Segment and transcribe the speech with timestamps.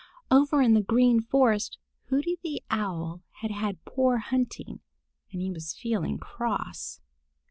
[0.31, 4.79] Over in the Green Forest Hooty the Owl had had poor hunting,
[5.31, 6.99] and he was feeling cross.